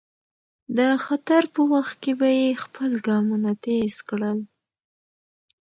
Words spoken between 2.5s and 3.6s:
خپل ګامونه